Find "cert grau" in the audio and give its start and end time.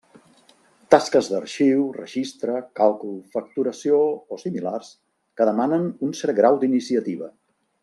6.23-6.59